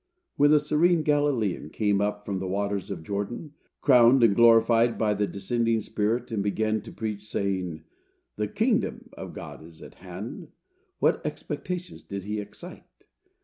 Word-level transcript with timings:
When 0.35 0.49
the 0.49 0.59
serene 0.59 1.03
Galilean 1.03 1.69
came 1.69 2.01
up 2.01 2.25
from 2.25 2.39
the 2.39 2.47
waters 2.47 2.89
of 2.89 3.03
Jordan, 3.03 3.53
crowned 3.81 4.23
and 4.23 4.33
glorified 4.35 4.97
by 4.97 5.13
the 5.13 5.27
descending 5.27 5.79
Spirit, 5.79 6.31
and 6.31 6.41
began 6.41 6.81
to 6.81 6.91
preach, 6.91 7.27
saying, 7.27 7.83
"The 8.35 8.47
kingdom 8.47 9.09
of 9.13 9.33
God 9.33 9.63
is 9.63 9.79
at 9.79 9.93
hand," 10.01 10.47
what 10.97 11.23
expectations 11.23 12.01
did 12.01 12.23
he 12.23 12.39
excite? 12.39 13.05